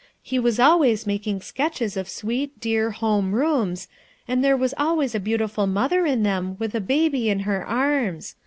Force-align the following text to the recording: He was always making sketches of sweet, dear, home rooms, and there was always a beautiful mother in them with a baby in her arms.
He 0.23 0.39
was 0.39 0.59
always 0.59 1.05
making 1.05 1.41
sketches 1.41 1.95
of 1.95 2.09
sweet, 2.09 2.59
dear, 2.59 2.89
home 2.89 3.35
rooms, 3.35 3.87
and 4.27 4.43
there 4.43 4.57
was 4.57 4.73
always 4.75 5.13
a 5.13 5.19
beautiful 5.19 5.67
mother 5.67 6.07
in 6.07 6.23
them 6.23 6.55
with 6.57 6.73
a 6.73 6.81
baby 6.81 7.29
in 7.29 7.41
her 7.41 7.63
arms. 7.63 8.33